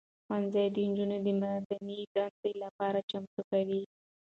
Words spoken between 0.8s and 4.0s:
نجونې د مدني دندې لپاره چمتو کوي.